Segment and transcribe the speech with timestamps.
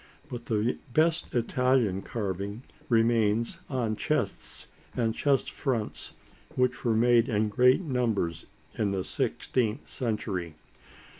[0.29, 4.65] But the best Italian carving remains on chests
[4.97, 6.13] and chest fronts
[6.55, 10.55] which were made in great numbers in the sixteenth century.